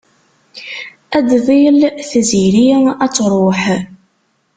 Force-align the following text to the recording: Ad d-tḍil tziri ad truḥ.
Ad 1.17 1.21
d-tḍil 1.29 1.77
tziri 2.09 2.67
ad 3.05 3.11
truḥ. 3.15 3.63